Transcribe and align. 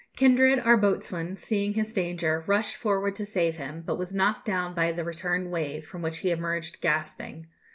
Kindred, 0.15 0.57
our 0.57 0.77
boatswain, 0.77 1.35
seeing 1.35 1.75
his 1.75 1.93
danger, 1.93 2.43
rushed 2.47 2.75
forward 2.75 3.15
to 3.17 3.23
save 3.23 3.57
him, 3.57 3.83
but 3.85 3.99
was 3.99 4.15
knocked 4.15 4.45
down 4.47 4.73
by 4.73 4.91
the 4.91 5.03
return 5.03 5.51
wave, 5.51 5.85
from 5.85 6.01
which 6.01 6.17
he 6.25 6.31
emerged 6.31 6.81
gasping. 6.81 7.45